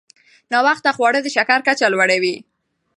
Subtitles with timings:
[0.51, 2.35] ناوخته خواړه د شکر کچه لوړوي.